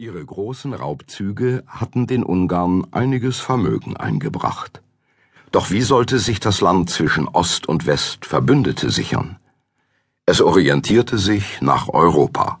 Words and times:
Ihre 0.00 0.24
großen 0.24 0.74
Raubzüge 0.74 1.64
hatten 1.66 2.06
den 2.06 2.22
Ungarn 2.22 2.86
einiges 2.92 3.40
Vermögen 3.40 3.96
eingebracht. 3.96 4.80
Doch 5.50 5.72
wie 5.72 5.82
sollte 5.82 6.20
sich 6.20 6.38
das 6.38 6.60
Land 6.60 6.88
zwischen 6.88 7.26
Ost 7.26 7.68
und 7.68 7.84
West 7.84 8.24
Verbündete 8.24 8.90
sichern? 8.90 9.38
Es 10.24 10.40
orientierte 10.40 11.18
sich 11.18 11.60
nach 11.62 11.88
Europa. 11.88 12.60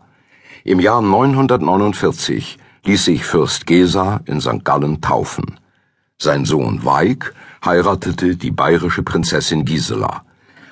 Im 0.64 0.80
Jahr 0.80 1.00
949 1.00 2.58
ließ 2.84 3.04
sich 3.04 3.24
Fürst 3.24 3.66
Gesa 3.66 4.20
in 4.24 4.40
St. 4.40 4.64
Gallen 4.64 5.00
taufen. 5.00 5.60
Sein 6.18 6.44
Sohn 6.44 6.84
Weig 6.84 7.32
heiratete 7.64 8.34
die 8.34 8.50
bayerische 8.50 9.04
Prinzessin 9.04 9.64
Gisela. 9.64 10.24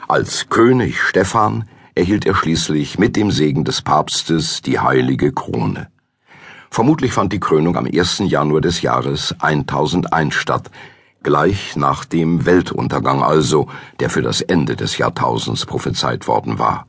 Als 0.09 0.49
König 0.49 1.01
Stephan 1.01 1.69
erhielt 1.95 2.27
er 2.27 2.35
schließlich 2.35 2.99
mit 2.99 3.15
dem 3.15 3.31
Segen 3.31 3.63
des 3.63 3.83
Papstes 3.83 4.63
die 4.63 4.81
heilige 4.81 5.33
Krone. 5.33 5.93
Vermutlich 6.71 7.13
fand 7.13 7.33
die 7.33 7.41
Krönung 7.41 7.77
am 7.77 7.87
1. 7.87 8.23
Januar 8.27 8.61
des 8.61 8.83
Jahres 8.83 9.35
1001 9.39 10.35
statt, 10.35 10.71
gleich 11.23 11.77
nach 11.77 12.05
dem 12.05 12.47
Weltuntergang 12.47 13.23
also, 13.23 13.69
der 14.01 14.11
für 14.11 14.23
das 14.23 14.41
Ende 14.41 14.77
des 14.77 14.99
Jahrtausends 14.99 15.67
prophezeit 15.67 16.29
worden 16.29 16.59
war. 16.59 16.87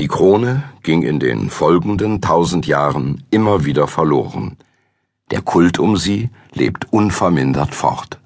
Die 0.00 0.08
Krone 0.08 0.62
ging 0.82 1.02
in 1.02 1.18
den 1.18 1.50
folgenden 1.50 2.20
tausend 2.20 2.66
Jahren 2.66 3.24
immer 3.30 3.64
wieder 3.64 3.88
verloren. 3.88 4.56
Der 5.30 5.42
Kult 5.42 5.78
um 5.78 5.96
sie 5.96 6.30
lebt 6.52 6.92
unvermindert 6.92 7.74
fort. 7.74 8.20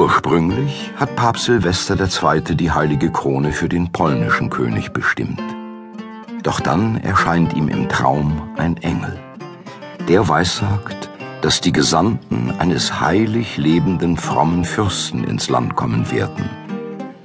Ursprünglich 0.00 0.90
hat 0.96 1.14
Papst 1.14 1.44
Silvester 1.44 1.94
II. 1.94 2.56
die 2.56 2.70
heilige 2.70 3.12
Krone 3.12 3.52
für 3.52 3.68
den 3.68 3.92
polnischen 3.92 4.48
König 4.48 4.94
bestimmt. 4.94 5.42
Doch 6.42 6.58
dann 6.58 6.98
erscheint 7.02 7.52
ihm 7.52 7.68
im 7.68 7.86
Traum 7.86 8.48
ein 8.56 8.78
Engel. 8.78 9.20
Der 10.08 10.26
weissagt, 10.26 11.10
dass 11.42 11.60
die 11.60 11.72
Gesandten 11.72 12.50
eines 12.58 12.98
heilig 13.02 13.58
lebenden 13.58 14.16
frommen 14.16 14.64
Fürsten 14.64 15.22
ins 15.22 15.50
Land 15.50 15.76
kommen 15.76 16.10
werden. 16.10 16.48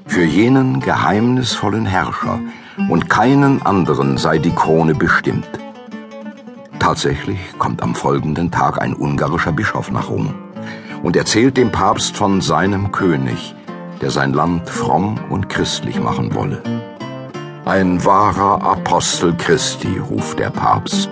Für 0.06 0.26
jenen 0.26 0.82
geheimnisvollen 0.82 1.86
Herrscher 1.86 2.42
und 2.90 3.10
keinen 3.10 3.66
anderen 3.66 4.18
sei 4.18 4.38
die 4.38 4.54
Krone 4.54 4.96
bestimmt. 4.96 5.48
Tatsächlich 6.80 7.40
kommt 7.58 7.82
am 7.82 7.96
folgenden 7.96 8.52
Tag 8.52 8.82
ein 8.82 8.94
ungarischer 8.94 9.54
Bischof 9.54 9.92
nach 9.92 10.10
Rom 10.10 10.36
und 11.04 11.16
erzählt 11.16 11.58
dem 11.58 11.72
Papst 11.72 12.16
von 12.16 12.42
seinem 12.42 12.92
König, 12.92 13.56
der 14.02 14.12
sein 14.12 14.34
Land 14.34 14.70
fromm 14.70 15.20
und 15.30 15.50
christlich 15.50 16.00
machen 16.00 16.36
wolle. 16.36 16.62
Ein 17.66 18.04
wahrer 18.06 18.62
Apostel 18.64 19.36
Christi, 19.36 19.98
ruft 19.98 20.40
der 20.40 20.52
Papst 20.52 21.10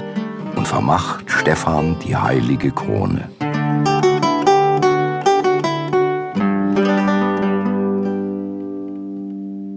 und 0.55 0.67
vermacht 0.67 1.29
Stephan 1.29 1.97
die 1.99 2.15
heilige 2.15 2.71
Krone. 2.71 3.29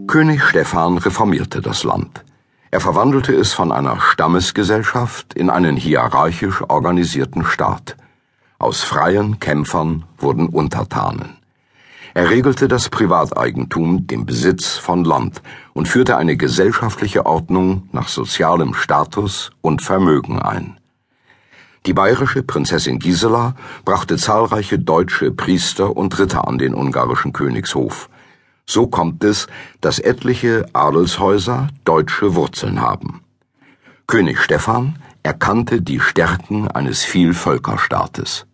König 0.06 0.42
Stephan 0.42 0.98
reformierte 0.98 1.60
das 1.60 1.84
Land. 1.84 2.24
Er 2.70 2.80
verwandelte 2.80 3.34
es 3.34 3.52
von 3.52 3.72
einer 3.72 4.00
Stammesgesellschaft 4.00 5.34
in 5.34 5.50
einen 5.50 5.76
hierarchisch 5.76 6.62
organisierten 6.68 7.44
Staat. 7.44 7.96
Aus 8.58 8.82
freien 8.82 9.38
Kämpfern 9.38 10.04
wurden 10.16 10.48
Untertanen. 10.48 11.36
Er 12.14 12.30
regelte 12.30 12.66
das 12.66 12.88
Privateigentum, 12.88 14.06
den 14.06 14.24
Besitz 14.24 14.78
von 14.78 15.04
Land 15.04 15.42
und 15.74 15.86
führte 15.86 16.16
eine 16.16 16.38
gesellschaftliche 16.38 17.26
Ordnung 17.26 17.90
nach 17.92 18.08
sozialem 18.08 18.72
Status 18.72 19.50
und 19.60 19.82
Vermögen 19.82 20.40
ein. 20.40 20.78
Die 21.84 21.92
bayerische 21.92 22.42
Prinzessin 22.42 22.98
Gisela 22.98 23.54
brachte 23.84 24.16
zahlreiche 24.16 24.78
deutsche 24.78 25.31
Priester 25.31 25.94
und 25.94 26.19
Ritter 26.19 26.48
an 26.48 26.56
den 26.56 26.75
ungarischen 26.75 27.34
Königshof. 27.34 28.08
So 28.64 28.86
kommt 28.86 29.22
es, 29.22 29.47
dass 29.82 29.98
etliche 29.98 30.64
Adelshäuser 30.72 31.69
deutsche 31.84 32.34
Wurzeln 32.34 32.81
haben. 32.81 33.20
König 34.06 34.41
Stephan 34.41 34.98
erkannte 35.26 35.82
die 35.82 35.98
Stärken 35.98 36.69
eines 36.69 37.03
Vielvölkerstaates. 37.03 38.47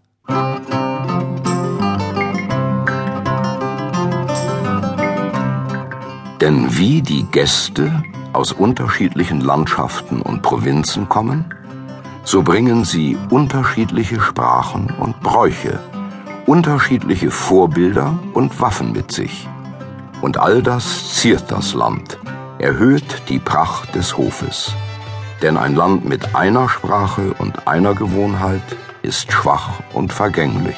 Denn 6.41 6.79
wie 6.79 7.03
die 7.03 7.25
Gäste 7.31 8.03
aus 8.33 8.53
unterschiedlichen 8.53 9.43
Landschaften 9.43 10.23
und 10.23 10.41
Provinzen 10.41 11.11
kommen, 11.11 11.55
so 12.25 12.43
bringen 12.43 12.85
sie 12.85 13.19
unterschiedliche 13.29 14.19
Sprachen 14.19 14.87
und 14.99 15.21
Bräuche, 15.21 15.79
unterschiedliche 16.47 17.31
Vorbilder 17.31 18.19
und 18.33 18.59
Waffen 18.63 18.93
mit 18.93 19.13
sich. 19.13 19.47
Und 20.23 20.39
all 20.39 20.63
das 20.63 21.17
ziert 21.17 21.45
das 21.51 21.75
Land, 21.75 22.19
erhöht 22.59 23.29
die 23.29 23.41
Pracht 23.41 23.95
des 23.95 24.17
Hofes. 24.17 24.75
Denn 25.43 25.57
ein 25.57 25.75
Land 25.75 26.09
mit 26.09 26.37
einer 26.37 26.69
Sprache 26.69 27.35
und 27.35 27.67
einer 27.67 27.95
Gewohnheit 27.95 28.63
ist 29.03 29.33
schwach 29.33 29.81
und 29.93 30.13
vergänglich. 30.13 30.77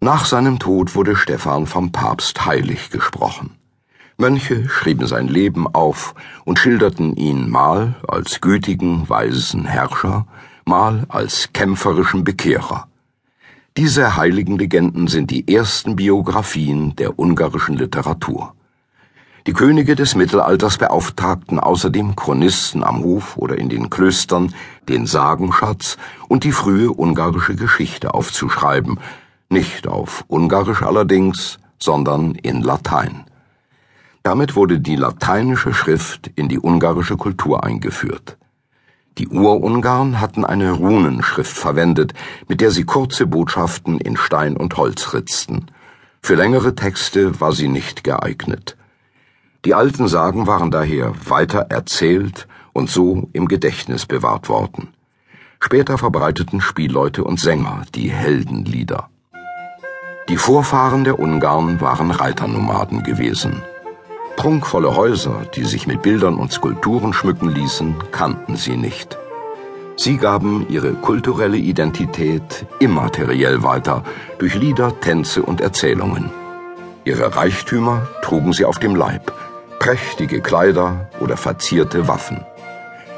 Nach 0.00 0.24
seinem 0.24 0.58
Tod 0.58 0.94
wurde 0.94 1.14
Stephan 1.14 1.66
vom 1.66 1.92
Papst 1.92 2.46
heilig 2.46 2.90
gesprochen. 2.90 3.56
Mönche 4.16 4.68
schrieben 4.68 5.06
sein 5.06 5.28
Leben 5.28 5.66
auf 5.66 6.14
und 6.44 6.58
schilderten 6.58 7.14
ihn 7.16 7.50
mal 7.50 7.96
als 8.08 8.40
gütigen, 8.40 9.08
weisen 9.08 9.66
Herrscher, 9.66 10.26
mal 10.64 11.04
als 11.08 11.50
kämpferischen 11.52 12.24
Bekehrer. 12.24 12.88
Diese 13.76 14.16
heiligen 14.16 14.56
Legenden 14.56 15.08
sind 15.08 15.30
die 15.30 15.52
ersten 15.52 15.96
Biografien 15.96 16.96
der 16.96 17.18
ungarischen 17.18 17.76
Literatur. 17.76 18.54
Die 19.46 19.52
Könige 19.52 19.94
des 19.94 20.14
Mittelalters 20.14 20.78
beauftragten 20.78 21.60
außerdem 21.60 22.16
Chronisten 22.16 22.82
am 22.82 23.02
Hof 23.04 23.36
oder 23.36 23.58
in 23.58 23.68
den 23.68 23.90
Klöstern, 23.90 24.54
den 24.88 25.04
Sagenschatz 25.04 25.98
und 26.28 26.44
die 26.44 26.52
frühe 26.52 26.90
ungarische 26.90 27.54
Geschichte 27.54 28.14
aufzuschreiben, 28.14 28.98
nicht 29.50 29.86
auf 29.86 30.24
Ungarisch 30.28 30.82
allerdings, 30.82 31.58
sondern 31.78 32.34
in 32.36 32.62
Latein. 32.62 33.24
Damit 34.22 34.56
wurde 34.56 34.80
die 34.80 34.96
lateinische 34.96 35.74
Schrift 35.74 36.30
in 36.36 36.48
die 36.48 36.58
ungarische 36.58 37.18
Kultur 37.18 37.64
eingeführt. 37.64 38.38
Die 39.18 39.28
Urungarn 39.28 40.22
hatten 40.22 40.46
eine 40.46 40.70
Runenschrift 40.72 41.54
verwendet, 41.54 42.14
mit 42.48 42.62
der 42.62 42.70
sie 42.70 42.84
kurze 42.84 43.26
Botschaften 43.26 44.00
in 44.00 44.16
Stein 44.16 44.56
und 44.56 44.78
Holz 44.78 45.12
ritzten. 45.12 45.66
Für 46.22 46.34
längere 46.34 46.74
Texte 46.74 47.38
war 47.42 47.52
sie 47.52 47.68
nicht 47.68 48.04
geeignet. 48.04 48.78
Die 49.64 49.74
alten 49.74 50.08
Sagen 50.08 50.46
waren 50.46 50.70
daher 50.70 51.14
weiter 51.26 51.66
erzählt 51.70 52.46
und 52.74 52.90
so 52.90 53.28
im 53.32 53.48
Gedächtnis 53.48 54.04
bewahrt 54.04 54.50
worden. 54.50 54.88
Später 55.58 55.96
verbreiteten 55.96 56.60
Spielleute 56.60 57.24
und 57.24 57.40
Sänger 57.40 57.84
die 57.94 58.10
Heldenlieder. 58.10 59.08
Die 60.28 60.36
Vorfahren 60.36 61.04
der 61.04 61.18
Ungarn 61.18 61.80
waren 61.80 62.10
Reiternomaden 62.10 63.02
gewesen. 63.02 63.62
Prunkvolle 64.36 64.96
Häuser, 64.96 65.46
die 65.54 65.64
sich 65.64 65.86
mit 65.86 66.02
Bildern 66.02 66.36
und 66.36 66.52
Skulpturen 66.52 67.14
schmücken 67.14 67.48
ließen, 67.48 67.94
kannten 68.10 68.56
sie 68.56 68.76
nicht. 68.76 69.16
Sie 69.96 70.18
gaben 70.18 70.66
ihre 70.68 70.92
kulturelle 70.92 71.56
Identität 71.56 72.66
immateriell 72.80 73.62
weiter 73.62 74.02
durch 74.38 74.54
Lieder, 74.56 75.00
Tänze 75.00 75.42
und 75.42 75.62
Erzählungen. 75.62 76.30
Ihre 77.04 77.36
Reichtümer 77.36 78.08
trugen 78.22 78.52
sie 78.52 78.64
auf 78.64 78.78
dem 78.78 78.96
Leib, 78.96 79.32
prächtige 79.84 80.40
Kleider 80.40 81.10
oder 81.20 81.36
verzierte 81.36 82.08
Waffen. 82.08 82.42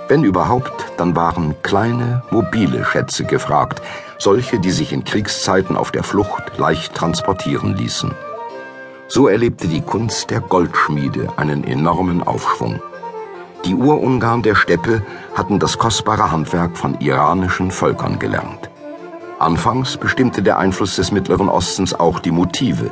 Wenn 0.08 0.24
überhaupt, 0.24 0.92
dann 0.96 1.14
waren 1.14 1.54
kleine, 1.62 2.24
mobile 2.32 2.84
Schätze 2.84 3.22
gefragt, 3.22 3.80
solche, 4.18 4.58
die 4.58 4.72
sich 4.72 4.92
in 4.92 5.04
Kriegszeiten 5.04 5.76
auf 5.76 5.92
der 5.92 6.02
Flucht 6.02 6.58
leicht 6.58 6.92
transportieren 6.92 7.76
ließen. 7.76 8.12
So 9.06 9.28
erlebte 9.28 9.68
die 9.68 9.80
Kunst 9.80 10.30
der 10.30 10.40
Goldschmiede 10.40 11.28
einen 11.36 11.62
enormen 11.62 12.26
Aufschwung. 12.26 12.82
Die 13.64 13.76
Urungarn 13.76 14.42
der 14.42 14.56
Steppe 14.56 15.02
hatten 15.36 15.60
das 15.60 15.78
kostbare 15.78 16.32
Handwerk 16.32 16.76
von 16.76 17.00
iranischen 17.00 17.70
Völkern 17.70 18.18
gelernt. 18.18 18.70
Anfangs 19.38 19.96
bestimmte 19.96 20.42
der 20.42 20.58
Einfluss 20.58 20.96
des 20.96 21.12
Mittleren 21.12 21.48
Ostens 21.48 21.94
auch 21.94 22.18
die 22.18 22.32
Motive. 22.32 22.90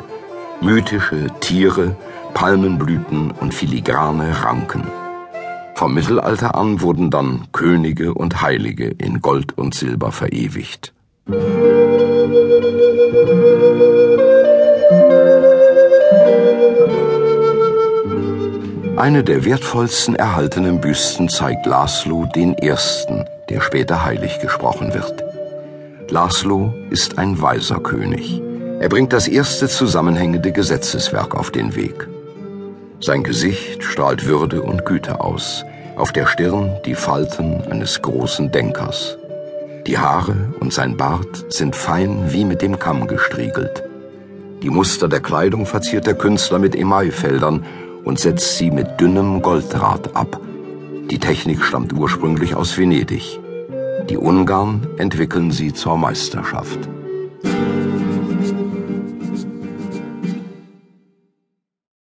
Mythische 0.61 1.27
Tiere, 1.41 1.97
Palmenblüten 2.35 3.31
und 3.31 3.55
filigrane 3.55 4.45
Ranken. 4.45 4.83
Vom 5.77 5.95
Mittelalter 5.95 6.55
an 6.55 6.81
wurden 6.81 7.11
dann 7.11 7.47
Könige 7.53 8.13
und 8.15 8.43
Heilige 8.43 8.89
in 8.99 9.21
Gold 9.21 9.57
und 9.57 9.75
Silber 9.75 10.13
verewigt. 10.13 10.93
Eine 18.97 19.25
der 19.25 19.45
wertvollsten 19.45 20.15
erhaltenen 20.17 20.81
Büsten 20.81 21.29
zeigt 21.29 21.67
Laszlo 21.67 22.27
den 22.35 22.55
Ersten, 22.55 23.25
der 23.49 23.61
später 23.61 24.05
heilig 24.05 24.39
gesprochen 24.41 24.95
wird. 24.95 25.25
Laszlo 26.11 26.75
ist 26.91 27.19
ein 27.19 27.41
weiser 27.41 27.81
König. 27.81 28.41
Er 28.81 28.89
bringt 28.89 29.13
das 29.13 29.29
erste 29.29 29.69
zusammenhängende 29.69 30.53
Gesetzeswerk 30.53 31.35
auf 31.35 31.51
den 31.51 31.75
Weg. 31.75 32.09
Sein 33.05 33.23
Gesicht 33.23 33.85
strahlt 33.85 34.25
Würde 34.25 34.63
und 34.63 34.87
Güte 34.87 35.21
aus, 35.21 35.63
auf 35.95 36.11
der 36.13 36.27
Stirn 36.27 36.79
die 36.87 36.95
Falten 36.95 37.61
eines 37.71 38.01
großen 38.01 38.51
Denkers. 38.51 39.19
Die 39.87 39.99
Haare 39.99 40.55
und 40.61 40.73
sein 40.73 40.97
Bart 40.97 41.53
sind 41.53 41.77
fein 41.77 42.33
wie 42.33 42.47
mit 42.47 42.63
dem 42.63 42.79
Kamm 42.79 43.07
gestriegelt. 43.07 43.83
Die 44.63 44.71
Muster 44.71 45.07
der 45.07 45.21
Kleidung 45.21 45.67
verziert 45.67 46.07
der 46.07 46.15
Künstler 46.15 46.59
mit 46.59 46.75
Emailfeldern 46.75 47.67
und 48.05 48.21
setzt 48.21 48.57
sie 48.57 48.71
mit 48.71 48.99
dünnem 48.99 49.43
Golddraht 49.43 50.17
ab. 50.17 50.41
Die 51.11 51.19
Technik 51.19 51.63
stammt 51.63 51.93
ursprünglich 51.93 52.55
aus 52.55 52.79
Venedig. 52.79 53.39
Die 54.09 54.17
Ungarn 54.17 54.87
entwickeln 54.97 55.51
sie 55.51 55.75
zur 55.75 55.99
Meisterschaft. 55.99 56.79